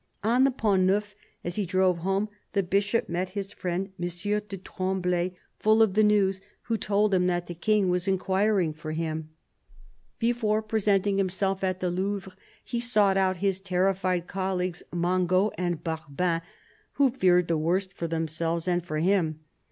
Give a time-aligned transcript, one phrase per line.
[0.23, 1.13] On the Pont Neuf,
[1.43, 4.07] as he drove home, the Bishop met his friend M.
[4.47, 8.93] du Tremblay, full of the news, who told him that the King was inquiring for
[8.93, 9.29] him.
[10.17, 12.35] Before presenting THE BISHOP OF LUgON 97 himself at the Louvre,
[12.65, 16.41] he sought out his terrified colleagues, Mangot and Barbin,
[16.93, 19.41] who feared the worst for themselves and for him.